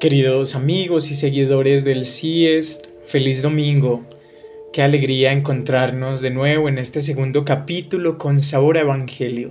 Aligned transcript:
Queridos 0.00 0.54
amigos 0.54 1.10
y 1.10 1.14
seguidores 1.14 1.84
del 1.84 2.06
CIEST, 2.06 2.86
feliz 3.04 3.42
domingo. 3.42 4.00
Qué 4.72 4.80
alegría 4.80 5.30
encontrarnos 5.30 6.22
de 6.22 6.30
nuevo 6.30 6.70
en 6.70 6.78
este 6.78 7.02
segundo 7.02 7.44
capítulo 7.44 8.16
con 8.16 8.40
Sabor 8.40 8.78
Evangelio. 8.78 9.50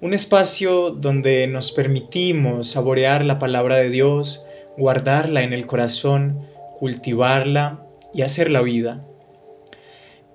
Un 0.00 0.14
espacio 0.14 0.92
donde 0.92 1.46
nos 1.46 1.72
permitimos 1.72 2.70
saborear 2.70 3.22
la 3.22 3.38
palabra 3.38 3.76
de 3.76 3.90
Dios, 3.90 4.46
guardarla 4.78 5.42
en 5.42 5.52
el 5.52 5.66
corazón, 5.66 6.40
cultivarla 6.78 7.86
y 8.14 8.22
hacer 8.22 8.50
la 8.50 8.62
vida. 8.62 9.04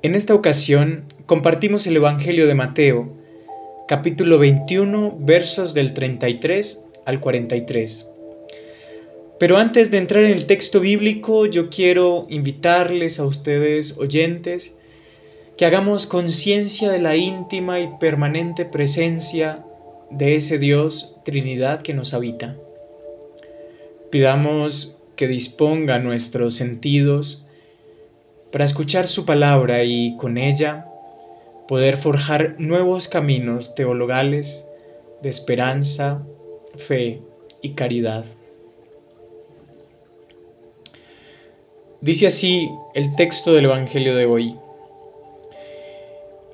En 0.04 0.14
esta 0.14 0.36
ocasión 0.36 1.06
compartimos 1.26 1.88
el 1.88 1.96
Evangelio 1.96 2.46
de 2.46 2.54
Mateo, 2.54 3.18
capítulo 3.88 4.38
21, 4.38 5.18
versos 5.20 5.74
del 5.74 5.96
33 5.96 6.86
al 7.08 7.20
43. 7.20 8.11
Pero 9.42 9.58
antes 9.58 9.90
de 9.90 9.98
entrar 9.98 10.24
en 10.24 10.34
el 10.34 10.46
texto 10.46 10.80
bíblico, 10.80 11.48
yo 11.48 11.72
quiero 11.72 12.28
invitarles 12.30 13.18
a 13.18 13.26
ustedes, 13.26 13.98
oyentes, 13.98 14.76
que 15.58 15.66
hagamos 15.66 16.06
conciencia 16.06 16.92
de 16.92 17.00
la 17.00 17.16
íntima 17.16 17.80
y 17.80 17.90
permanente 18.00 18.66
presencia 18.66 19.66
de 20.12 20.36
ese 20.36 20.60
Dios 20.60 21.18
Trinidad 21.26 21.82
que 21.82 21.96
nos 21.96 22.14
habita. 22.14 22.56
Pidamos 24.12 25.00
que 25.16 25.28
disponga 25.28 25.98
nuestros 25.98 26.54
sentidos 26.54 27.48
para 28.52 28.66
escuchar 28.66 29.08
su 29.08 29.26
palabra 29.26 29.84
y 29.84 30.18
con 30.18 30.38
ella 30.38 30.86
poder 31.68 31.98
forjar 31.98 32.58
nuevos 32.60 33.08
caminos 33.08 33.74
teologales 33.74 34.68
de 35.24 35.30
esperanza, 35.30 36.22
fe 36.78 37.22
y 37.64 37.72
caridad. 37.72 38.24
Dice 42.02 42.26
así 42.26 42.72
el 42.96 43.16
texto 43.16 43.54
del 43.54 43.66
Evangelio 43.66 44.16
de 44.16 44.26
hoy. 44.26 44.56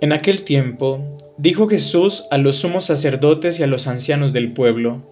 En 0.02 0.12
aquel 0.12 0.44
tiempo 0.44 1.00
dijo 1.38 1.70
Jesús 1.70 2.26
a 2.31 2.38
los 2.38 2.58
sumos 2.58 2.84
sacerdotes 2.84 3.58
y 3.58 3.64
a 3.64 3.68
los 3.68 3.88
ancianos 3.88 4.34
del 4.34 4.52
pueblo, 4.52 5.03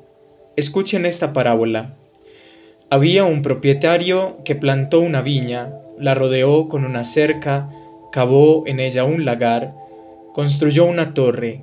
escuchen 0.57 1.05
esta 1.05 1.31
parábola. 1.31 1.95
Había 2.89 3.23
un 3.23 3.43
propietario 3.43 4.35
que 4.43 4.55
plantó 4.55 4.99
una 4.99 5.21
viña, 5.21 5.73
la 5.97 6.15
rodeó 6.15 6.67
con 6.67 6.83
una 6.83 7.05
cerca, 7.05 7.69
cavó 8.11 8.67
en 8.67 8.81
ella 8.81 9.05
un 9.05 9.23
lagar, 9.23 9.73
construyó 10.33 10.83
una 10.83 11.13
torre, 11.13 11.61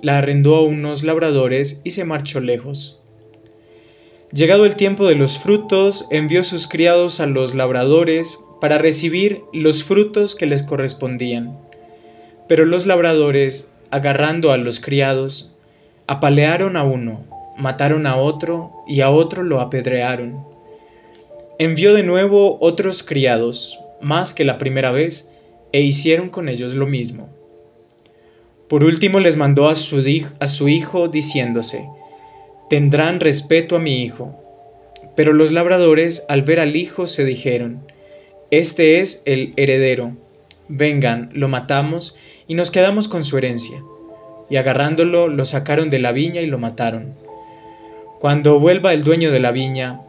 la 0.00 0.16
arrendó 0.16 0.56
a 0.56 0.62
unos 0.62 1.02
labradores 1.02 1.82
y 1.84 1.90
se 1.90 2.06
marchó 2.06 2.40
lejos. 2.40 3.03
Llegado 4.34 4.66
el 4.66 4.74
tiempo 4.74 5.06
de 5.06 5.14
los 5.14 5.38
frutos, 5.38 6.06
envió 6.10 6.42
sus 6.42 6.66
criados 6.66 7.20
a 7.20 7.26
los 7.26 7.54
labradores 7.54 8.40
para 8.60 8.78
recibir 8.78 9.42
los 9.52 9.84
frutos 9.84 10.34
que 10.34 10.46
les 10.46 10.64
correspondían. 10.64 11.56
Pero 12.48 12.64
los 12.64 12.84
labradores, 12.84 13.70
agarrando 13.92 14.50
a 14.50 14.56
los 14.56 14.80
criados, 14.80 15.54
apalearon 16.08 16.76
a 16.76 16.82
uno, 16.82 17.24
mataron 17.56 18.08
a 18.08 18.16
otro 18.16 18.72
y 18.88 19.02
a 19.02 19.10
otro 19.10 19.44
lo 19.44 19.60
apedrearon. 19.60 20.44
Envió 21.60 21.94
de 21.94 22.02
nuevo 22.02 22.58
otros 22.60 23.04
criados, 23.04 23.78
más 24.00 24.34
que 24.34 24.44
la 24.44 24.58
primera 24.58 24.90
vez, 24.90 25.30
e 25.70 25.82
hicieron 25.82 26.28
con 26.28 26.48
ellos 26.48 26.74
lo 26.74 26.88
mismo. 26.88 27.28
Por 28.68 28.82
último 28.82 29.20
les 29.20 29.36
mandó 29.36 29.68
a 29.68 29.76
su, 29.76 30.02
su 30.46 30.68
hijo 30.68 31.06
diciéndose, 31.06 31.86
tendrán 32.68 33.20
respeto 33.20 33.76
a 33.76 33.80
mi 33.80 34.02
hijo. 34.02 34.40
Pero 35.16 35.32
los 35.32 35.52
labradores 35.52 36.24
al 36.28 36.42
ver 36.42 36.60
al 36.60 36.76
hijo 36.76 37.06
se 37.06 37.24
dijeron, 37.24 37.80
Este 38.50 39.00
es 39.00 39.22
el 39.26 39.52
heredero, 39.56 40.16
vengan, 40.68 41.30
lo 41.32 41.48
matamos 41.48 42.16
y 42.46 42.54
nos 42.54 42.70
quedamos 42.70 43.08
con 43.08 43.24
su 43.24 43.38
herencia. 43.38 43.82
Y 44.50 44.56
agarrándolo 44.56 45.28
lo 45.28 45.46
sacaron 45.46 45.90
de 45.90 45.98
la 45.98 46.12
viña 46.12 46.40
y 46.40 46.46
lo 46.46 46.58
mataron. 46.58 47.14
Cuando 48.18 48.58
vuelva 48.58 48.92
el 48.92 49.04
dueño 49.04 49.30
de 49.30 49.40
la 49.40 49.52
viña, 49.52 50.00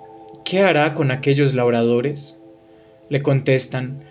¿qué 0.43 0.61
hará 0.61 0.93
con 0.93 1.11
aquellos 1.11 1.53
labradores? 1.53 2.39
Le 3.09 3.21
contestan, 3.21 4.03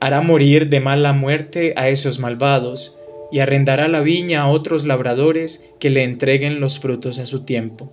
hará 0.00 0.20
morir 0.20 0.68
de 0.68 0.80
mala 0.80 1.12
muerte 1.12 1.74
a 1.76 1.88
esos 1.88 2.18
malvados, 2.18 2.98
y 3.32 3.40
arrendará 3.40 3.88
la 3.88 4.02
viña 4.02 4.42
a 4.42 4.48
otros 4.48 4.84
labradores 4.84 5.64
que 5.80 5.90
le 5.90 6.04
entreguen 6.04 6.60
los 6.60 6.78
frutos 6.78 7.18
a 7.18 7.26
su 7.26 7.44
tiempo. 7.44 7.90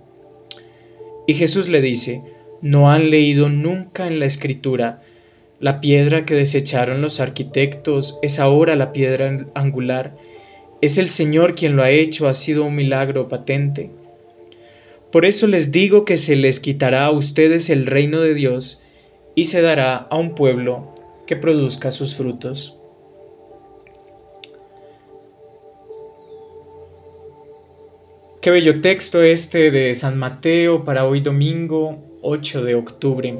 Y 1.26 1.34
Jesús 1.34 1.68
le 1.68 1.80
dice, 1.80 2.22
¿no 2.60 2.90
han 2.90 3.08
leído 3.10 3.48
nunca 3.48 4.06
en 4.06 4.18
la 4.18 4.26
escritura 4.26 5.02
la 5.58 5.80
piedra 5.80 6.26
que 6.26 6.34
desecharon 6.34 7.00
los 7.00 7.20
arquitectos 7.20 8.18
es 8.22 8.38
ahora 8.38 8.76
la 8.76 8.92
piedra 8.92 9.46
angular? 9.54 10.14
Es 10.82 10.98
el 10.98 11.08
Señor 11.08 11.54
quien 11.54 11.74
lo 11.74 11.82
ha 11.82 11.90
hecho, 11.90 12.28
ha 12.28 12.34
sido 12.34 12.64
un 12.64 12.74
milagro 12.74 13.28
patente. 13.28 13.90
Por 15.10 15.24
eso 15.24 15.46
les 15.46 15.72
digo 15.72 16.04
que 16.04 16.18
se 16.18 16.36
les 16.36 16.60
quitará 16.60 17.06
a 17.06 17.10
ustedes 17.10 17.70
el 17.70 17.86
reino 17.86 18.20
de 18.20 18.34
Dios 18.34 18.80
y 19.34 19.46
se 19.46 19.62
dará 19.62 19.96
a 19.96 20.18
un 20.18 20.34
pueblo 20.34 20.94
que 21.26 21.36
produzca 21.36 21.90
sus 21.90 22.14
frutos. 22.14 22.79
Qué 28.40 28.50
bello 28.50 28.80
texto 28.80 29.22
este 29.22 29.70
de 29.70 29.94
San 29.94 30.16
Mateo 30.16 30.82
para 30.82 31.04
hoy 31.04 31.20
domingo 31.20 31.98
8 32.22 32.64
de 32.64 32.74
octubre. 32.74 33.38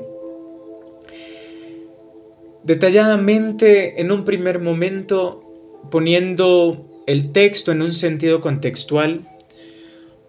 Detalladamente, 2.64 4.02
en 4.02 4.12
un 4.12 4.26
primer 4.26 4.58
momento, 4.58 5.42
poniendo 5.90 7.02
el 7.06 7.32
texto 7.32 7.72
en 7.72 7.80
un 7.80 7.94
sentido 7.94 8.42
contextual, 8.42 9.26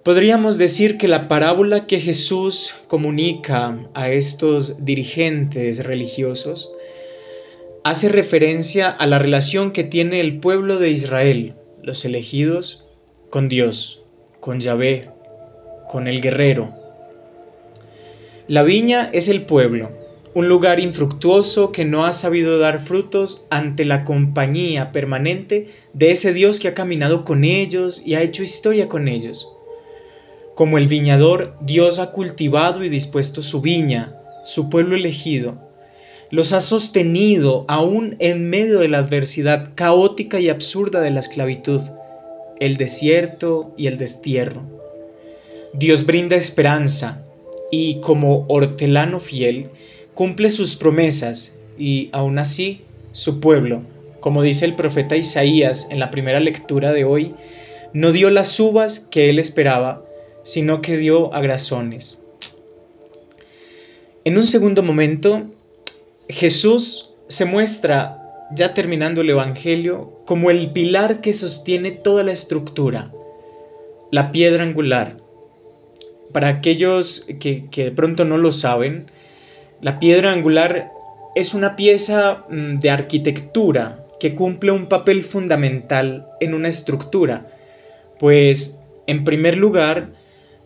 podríamos 0.06 0.58
decir 0.58 0.98
que 0.98 1.10
la 1.10 1.28
parábola 1.28 1.86
que 1.86 2.00
Jesús 2.00 2.74
comunica 2.88 3.78
a 3.94 4.10
estos 4.10 4.86
dirigentes 4.86 5.84
religiosos 5.84 6.72
hace 7.84 8.08
referencia 8.08 8.90
a 8.90 9.06
la 9.06 9.20
relación 9.20 9.74
que 9.74 9.84
tiene 9.84 10.22
el 10.22 10.40
pueblo 10.40 10.80
de 10.80 10.92
Israel, 10.92 11.56
los 11.84 12.06
elegidos, 12.06 12.86
con 13.30 13.50
Dios 13.50 14.01
con 14.42 14.60
Yahvé, 14.60 15.08
con 15.90 16.08
el 16.08 16.20
guerrero. 16.20 16.74
La 18.48 18.64
viña 18.64 19.10
es 19.14 19.28
el 19.28 19.44
pueblo, 19.44 19.92
un 20.34 20.50
lugar 20.50 20.80
infructuoso 20.80 21.72
que 21.72 21.86
no 21.86 22.06
ha 22.06 22.12
sabido 22.12 22.58
dar 22.58 22.82
frutos 22.82 23.46
ante 23.52 23.86
la 23.86 24.04
compañía 24.04 24.92
permanente 24.92 25.68
de 25.94 26.12
ese 26.12 26.34
Dios 26.34 26.60
que 26.60 26.68
ha 26.68 26.74
caminado 26.74 27.24
con 27.24 27.44
ellos 27.44 28.02
y 28.04 28.16
ha 28.16 28.24
hecho 28.24 28.42
historia 28.42 28.90
con 28.90 29.08
ellos. 29.08 29.48
Como 30.56 30.80
el 30.80 30.88
viñador, 30.88 31.56
Dios 31.62 32.00
ha 32.00 32.12
cultivado 32.12 32.84
y 32.84 32.90
dispuesto 32.90 33.44
su 33.44 33.62
viña, 33.62 34.16
su 34.44 34.70
pueblo 34.72 34.96
elegido. 34.96 35.70
Los 36.32 36.52
ha 36.52 36.62
sostenido 36.62 37.66
aún 37.68 38.16
en 38.20 38.50
medio 38.50 38.80
de 38.80 38.88
la 38.88 38.98
adversidad 38.98 39.70
caótica 39.76 40.40
y 40.40 40.50
absurda 40.50 41.00
de 41.00 41.12
la 41.12 41.20
esclavitud 41.20 41.82
el 42.62 42.78
desierto 42.78 43.74
y 43.76 43.88
el 43.88 43.98
destierro. 43.98 44.62
Dios 45.74 46.06
brinda 46.06 46.36
esperanza 46.36 47.26
y 47.72 48.00
como 48.02 48.46
hortelano 48.48 49.20
fiel 49.20 49.72
cumple 50.14 50.52
sus 50.52 50.76
promesas 50.76 51.56
y 51.80 52.10
aún 52.12 52.38
así 52.38 52.82
su 53.14 53.40
pueblo, 53.40 53.82
como 54.20 54.44
dice 54.44 54.66
el 54.66 54.76
profeta 54.76 55.16
Isaías 55.16 55.88
en 55.90 55.98
la 55.98 56.12
primera 56.12 56.40
lectura 56.40 56.94
de 56.94 57.04
hoy, 57.04 57.34
no 57.94 58.12
dio 58.12 58.30
las 58.30 58.58
uvas 58.60 59.00
que 59.00 59.32
él 59.32 59.40
esperaba, 59.40 60.06
sino 60.44 60.84
que 60.84 60.98
dio 60.98 61.34
agrazones. 61.34 62.22
En 64.24 64.38
un 64.38 64.46
segundo 64.46 64.84
momento, 64.84 65.48
Jesús 66.30 67.10
se 67.28 67.46
muestra 67.46 68.21
ya 68.56 68.74
terminando 68.74 69.22
el 69.22 69.30
Evangelio, 69.30 70.22
como 70.26 70.50
el 70.50 70.72
pilar 70.72 71.22
que 71.22 71.34
sostiene 71.34 71.92
toda 71.92 72.24
la 72.24 72.32
estructura, 72.32 73.12
la 74.12 74.32
piedra 74.32 74.64
angular. 74.64 75.18
Para 76.34 76.48
aquellos 76.48 77.26
que, 77.40 77.68
de 77.72 77.92
pronto 77.92 78.26
no 78.26 78.38
lo 78.38 78.52
saben, 78.52 79.12
la 79.82 80.00
piedra 80.00 80.32
angular 80.32 80.90
es 81.36 81.54
una 81.54 81.76
pieza 81.76 82.46
mm, 82.50 82.80
de 82.80 82.90
arquitectura 82.90 84.06
que 84.20 84.36
cumple 84.36 84.72
un 84.72 84.88
papel 84.88 85.24
fundamental 85.24 86.28
en 86.40 86.54
una 86.54 86.68
estructura, 86.68 87.48
pues 88.20 88.78
en 89.08 89.24
primer 89.24 89.58
lugar, 89.58 90.10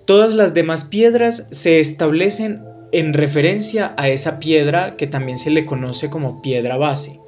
todas 0.05 0.33
las 0.33 0.53
demás 0.53 0.85
piedras 0.85 1.47
se 1.51 1.79
establecen 1.79 2.63
en 2.91 3.13
referencia 3.13 3.93
a 3.97 4.09
esa 4.09 4.39
piedra 4.39 4.97
que 4.97 5.07
también 5.07 5.37
se 5.37 5.49
le 5.49 5.65
conoce 5.65 6.09
como 6.09 6.41
piedra 6.41 6.77
base. 6.77 7.19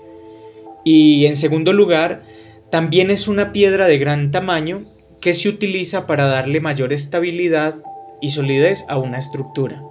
Y 0.90 1.26
en 1.26 1.36
segundo 1.36 1.74
lugar, 1.74 2.24
también 2.72 3.12
es 3.12 3.28
una 3.28 3.52
piedra 3.52 3.88
de 3.88 3.98
gran 3.98 4.32
tamaño 4.32 4.86
que 5.20 5.34
se 5.34 5.50
utiliza 5.50 6.08
para 6.08 6.28
darle 6.28 6.62
mayor 6.62 6.94
estabilidad 6.94 7.76
y 8.22 8.30
solidez 8.30 8.86
a 8.88 8.98
una 8.98 9.18
estructura. 9.18 9.84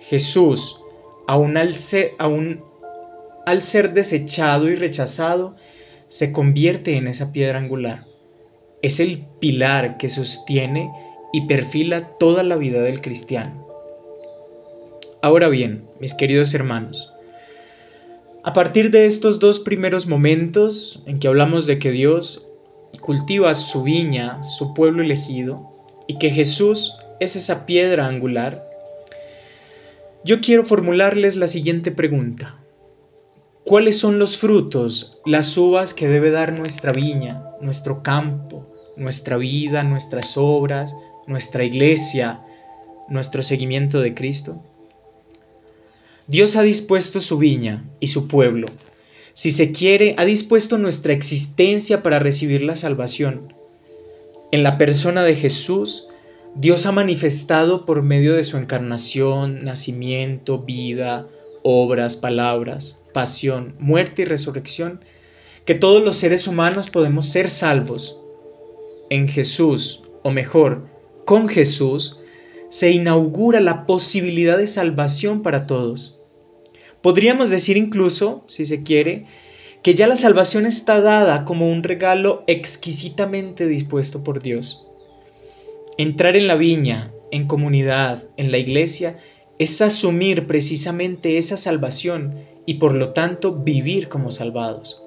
Jesús, 0.00 0.78
aún 1.26 1.56
al 1.56 1.76
ser, 1.76 2.10
al 2.18 3.62
ser 3.62 3.94
desechado 3.94 4.68
y 4.68 4.74
rechazado, 4.74 5.56
se 6.08 6.30
convierte 6.30 6.98
en 6.98 7.06
esa 7.06 7.32
piedra 7.32 7.58
angular. 7.58 8.04
Es 8.82 9.00
el 9.00 9.24
pilar 9.40 9.96
que 9.96 10.10
sostiene 10.10 10.90
y 11.32 11.46
perfila 11.46 12.10
toda 12.18 12.42
la 12.42 12.56
vida 12.56 12.82
del 12.82 13.00
cristiano. 13.00 13.66
Ahora 15.22 15.48
bien, 15.48 15.86
mis 16.00 16.12
queridos 16.12 16.52
hermanos, 16.52 17.15
a 18.46 18.52
partir 18.52 18.92
de 18.92 19.06
estos 19.06 19.40
dos 19.40 19.58
primeros 19.58 20.06
momentos 20.06 21.02
en 21.04 21.18
que 21.18 21.26
hablamos 21.26 21.66
de 21.66 21.80
que 21.80 21.90
Dios 21.90 22.46
cultiva 23.00 23.52
su 23.56 23.82
viña, 23.82 24.40
su 24.44 24.72
pueblo 24.72 25.02
elegido, 25.02 25.84
y 26.06 26.20
que 26.20 26.30
Jesús 26.30 26.94
es 27.18 27.34
esa 27.34 27.66
piedra 27.66 28.06
angular, 28.06 28.64
yo 30.24 30.40
quiero 30.40 30.64
formularles 30.64 31.34
la 31.34 31.48
siguiente 31.48 31.90
pregunta. 31.90 32.54
¿Cuáles 33.64 33.98
son 33.98 34.20
los 34.20 34.38
frutos, 34.38 35.18
las 35.26 35.56
uvas 35.56 35.92
que 35.92 36.06
debe 36.06 36.30
dar 36.30 36.56
nuestra 36.56 36.92
viña, 36.92 37.42
nuestro 37.60 38.04
campo, 38.04 38.64
nuestra 38.96 39.38
vida, 39.38 39.82
nuestras 39.82 40.36
obras, 40.36 40.94
nuestra 41.26 41.64
iglesia, 41.64 42.42
nuestro 43.08 43.42
seguimiento 43.42 44.00
de 44.00 44.14
Cristo? 44.14 44.62
Dios 46.28 46.56
ha 46.56 46.62
dispuesto 46.62 47.20
su 47.20 47.38
viña 47.38 47.84
y 48.00 48.08
su 48.08 48.26
pueblo. 48.26 48.66
Si 49.32 49.52
se 49.52 49.70
quiere, 49.70 50.14
ha 50.18 50.24
dispuesto 50.24 50.76
nuestra 50.76 51.12
existencia 51.12 52.02
para 52.02 52.18
recibir 52.18 52.62
la 52.62 52.74
salvación. 52.74 53.52
En 54.50 54.64
la 54.64 54.76
persona 54.76 55.22
de 55.22 55.36
Jesús, 55.36 56.08
Dios 56.56 56.86
ha 56.86 56.92
manifestado 56.92 57.84
por 57.84 58.02
medio 58.02 58.34
de 58.34 58.42
su 58.42 58.56
encarnación, 58.56 59.62
nacimiento, 59.62 60.60
vida, 60.60 61.26
obras, 61.62 62.16
palabras, 62.16 62.96
pasión, 63.12 63.74
muerte 63.78 64.22
y 64.22 64.24
resurrección, 64.24 65.04
que 65.64 65.74
todos 65.74 66.02
los 66.02 66.16
seres 66.16 66.48
humanos 66.48 66.90
podemos 66.90 67.28
ser 67.28 67.50
salvos. 67.50 68.18
En 69.10 69.28
Jesús, 69.28 70.02
o 70.22 70.30
mejor, 70.30 70.88
con 71.24 71.48
Jesús, 71.48 72.18
se 72.68 72.90
inaugura 72.90 73.60
la 73.60 73.86
posibilidad 73.86 74.58
de 74.58 74.66
salvación 74.66 75.42
para 75.42 75.66
todos. 75.66 76.20
Podríamos 77.02 77.50
decir 77.50 77.76
incluso, 77.76 78.44
si 78.48 78.66
se 78.66 78.82
quiere, 78.82 79.26
que 79.82 79.94
ya 79.94 80.06
la 80.06 80.16
salvación 80.16 80.66
está 80.66 81.00
dada 81.00 81.44
como 81.44 81.70
un 81.70 81.82
regalo 81.84 82.42
exquisitamente 82.48 83.68
dispuesto 83.68 84.24
por 84.24 84.42
Dios. 84.42 84.84
Entrar 85.98 86.36
en 86.36 86.48
la 86.48 86.56
viña, 86.56 87.12
en 87.30 87.46
comunidad, 87.46 88.24
en 88.36 88.50
la 88.50 88.58
iglesia, 88.58 89.18
es 89.58 89.80
asumir 89.80 90.46
precisamente 90.46 91.38
esa 91.38 91.56
salvación 91.56 92.34
y 92.66 92.74
por 92.74 92.94
lo 92.94 93.10
tanto 93.10 93.52
vivir 93.54 94.08
como 94.08 94.30
salvados. 94.32 95.00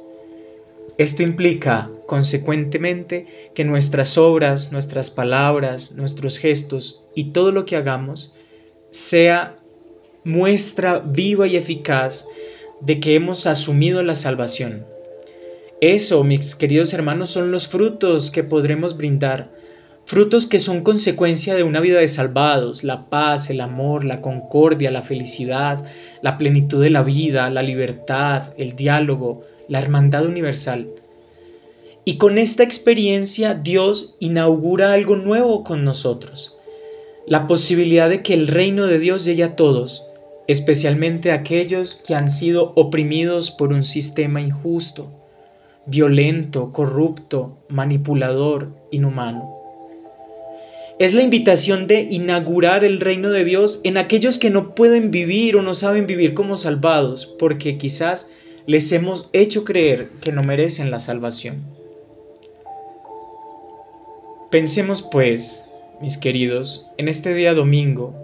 Esto 0.98 1.24
implica, 1.24 1.92
consecuentemente, 2.10 3.52
que 3.54 3.64
nuestras 3.64 4.18
obras, 4.18 4.72
nuestras 4.72 5.12
palabras, 5.12 5.92
nuestros 5.92 6.40
gestos 6.40 7.06
y 7.14 7.26
todo 7.26 7.52
lo 7.52 7.66
que 7.66 7.76
hagamos 7.76 8.34
sea 8.90 9.58
muestra 10.24 10.98
viva 10.98 11.46
y 11.46 11.56
eficaz 11.56 12.26
de 12.82 13.00
que 13.00 13.14
hemos 13.14 13.46
asumido 13.46 14.02
la 14.02 14.16
salvación. 14.16 14.88
Eso, 15.82 16.24
mis 16.24 16.56
queridos 16.56 16.94
hermanos, 16.94 17.30
son 17.30 17.52
los 17.52 17.68
frutos 17.68 18.32
que 18.32 18.44
podremos 18.44 18.98
brindar, 18.98 19.52
frutos 20.06 20.48
que 20.48 20.58
son 20.58 20.82
consecuencia 20.82 21.54
de 21.54 21.62
una 21.62 21.80
vida 21.80 22.00
de 22.00 22.08
salvados, 22.08 22.84
la 22.84 23.08
paz, 23.12 23.52
el 23.52 23.62
amor, 23.62 24.04
la 24.04 24.20
concordia, 24.20 24.90
la 24.90 25.04
felicidad, 25.04 25.84
la 26.24 26.40
plenitud 26.40 26.82
de 26.82 26.90
la 26.90 27.04
vida, 27.04 27.52
la 27.52 27.62
libertad, 27.62 28.52
el 28.58 28.76
diálogo, 28.76 29.44
la 29.68 29.78
hermandad 29.78 30.26
universal. 30.26 30.88
Y 32.06 32.18
con 32.18 32.38
esta 32.38 32.63
experiencia 32.63 33.54
Dios 33.54 34.16
inaugura 34.19 34.94
algo 34.94 35.16
nuevo 35.16 35.63
con 35.63 35.84
nosotros, 35.84 36.56
la 37.28 37.48
posibilidad 37.48 38.10
de 38.10 38.24
que 38.24 38.34
el 38.34 38.48
reino 38.48 38.88
de 38.88 39.00
Dios 39.00 39.25
llegue 39.25 39.44
a 39.44 39.56
todos, 39.56 40.04
especialmente 40.48 41.31
aquellos 41.31 41.96
que 41.96 42.16
han 42.16 42.30
sido 42.30 42.74
oprimidos 42.75 43.51
por 43.51 43.72
un 43.72 43.84
sistema 43.84 44.42
injusto, 44.42 45.12
violento, 45.86 46.72
corrupto, 46.72 47.57
manipulador, 47.68 48.69
inhumano. 48.92 49.56
Es 51.00 51.13
la 51.13 51.22
invitación 51.22 51.88
de 51.88 52.01
inaugurar 52.10 52.84
el 52.84 53.00
reino 53.00 53.30
de 53.30 53.46
Dios 53.46 53.80
en 53.84 53.98
aquellos 53.98 54.38
que 54.38 54.50
no 54.50 54.75
pueden 54.75 55.12
vivir 55.12 55.56
o 55.56 55.62
no 55.62 55.74
saben 55.74 56.07
vivir 56.07 56.34
como 56.34 56.57
salvados, 56.57 57.25
porque 57.40 57.78
quizás 57.78 58.28
les 58.66 58.92
hemos 58.92 59.30
hecho 59.31 59.63
creer 59.63 60.10
que 60.22 60.31
no 60.31 60.44
merecen 60.44 60.92
la 60.92 61.00
salvación. 61.00 61.79
Pensemos 64.51 65.01
pues, 65.01 65.66
mis 66.01 66.18
queridos, 66.18 66.88
en 66.98 67.07
este 67.07 67.34
día 67.34 67.54
domingo, 67.54 68.16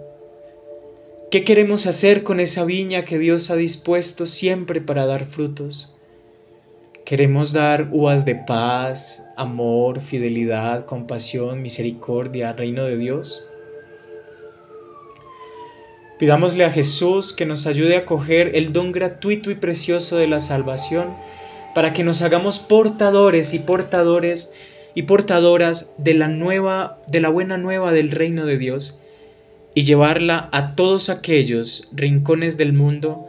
¿Qué 1.28 1.42
queremos 1.42 1.86
hacer 1.86 2.22
con 2.22 2.38
esa 2.38 2.64
viña 2.64 3.04
que 3.04 3.18
Dios 3.18 3.50
ha 3.50 3.56
dispuesto 3.56 4.26
siempre 4.26 4.80
para 4.80 5.06
dar 5.06 5.26
frutos? 5.26 5.92
¿Queremos 7.04 7.52
dar 7.52 7.88
uvas 7.90 8.24
de 8.24 8.36
paz, 8.36 9.24
amor, 9.36 10.00
fidelidad, 10.00 10.86
compasión, 10.86 11.62
misericordia, 11.62 12.52
reino 12.52 12.84
de 12.84 12.96
Dios? 12.96 13.44
Pidámosle 16.20 16.64
a 16.64 16.70
Jesús 16.70 17.32
que 17.32 17.44
nos 17.44 17.66
ayude 17.66 17.96
a 17.96 18.06
coger 18.06 18.52
el 18.54 18.72
don 18.72 18.92
gratuito 18.92 19.50
y 19.50 19.56
precioso 19.56 20.16
de 20.16 20.28
la 20.28 20.38
salvación 20.38 21.16
para 21.74 21.92
que 21.92 22.04
nos 22.04 22.22
hagamos 22.22 22.60
portadores 22.60 23.52
y 23.52 23.58
portadores 23.58 24.52
y 24.96 25.02
portadoras 25.02 25.92
de 25.98 26.14
la 26.14 26.26
nueva 26.26 26.98
de 27.06 27.20
la 27.20 27.28
buena 27.28 27.58
nueva 27.58 27.92
del 27.92 28.10
reino 28.10 28.46
de 28.46 28.56
Dios 28.56 28.98
y 29.74 29.84
llevarla 29.84 30.48
a 30.52 30.74
todos 30.74 31.10
aquellos 31.10 31.88
rincones 31.92 32.56
del 32.56 32.72
mundo 32.72 33.26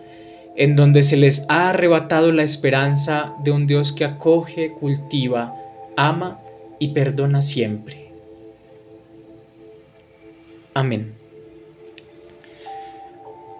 en 0.55 0.77
donde 0.77 1.03
se 1.03 1.17
les 1.17 1.45
ha 1.49 1.69
arrebatado 1.69 2.31
la 2.31 2.43
esperanza 2.43 3.33
de 3.43 3.51
un 3.51 3.67
Dios 3.67 3.91
que 3.91 4.05
acoge, 4.05 4.71
cultiva, 4.71 5.53
ama 5.97 6.39
y 6.79 6.93
perdona 6.93 7.41
siempre. 7.41 8.11
Amén. 10.73 11.15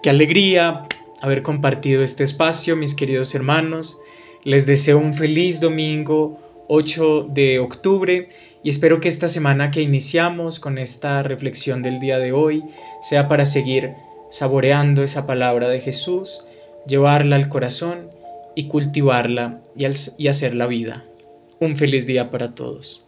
Qué 0.02 0.10
alegría 0.10 0.88
haber 1.22 1.44
compartido 1.44 2.04
este 2.04 2.24
espacio, 2.24 2.78
mis 2.78 2.96
queridos 2.96 3.36
hermanos. 3.36 3.98
Les 4.46 4.66
deseo 4.66 4.98
un 4.98 5.14
feliz 5.14 5.60
domingo 5.60 6.40
8 6.68 7.28
de 7.30 7.60
octubre 7.60 8.30
y 8.64 8.70
espero 8.70 9.00
que 9.00 9.10
esta 9.10 9.30
semana 9.30 9.72
que 9.72 9.82
iniciamos 9.82 10.60
con 10.60 10.78
esta 10.78 11.24
reflexión 11.24 11.82
del 11.82 12.00
día 12.00 12.20
de 12.20 12.34
hoy 12.34 12.64
sea 13.02 13.28
para 13.28 13.46
seguir 13.46 13.94
saboreando 14.30 15.04
esa 15.04 15.26
palabra 15.26 15.70
de 15.70 15.80
Jesús, 15.80 16.46
llevarla 16.86 17.38
al 17.38 17.50
corazón 17.50 18.10
y 18.56 18.68
cultivarla 18.68 19.62
y, 19.76 19.86
y 20.18 20.28
hacer 20.28 20.54
la 20.54 20.68
vida. 20.68 21.06
Un 21.60 21.78
feliz 21.78 22.06
día 22.06 22.30
para 22.30 22.54
todos. 22.54 23.07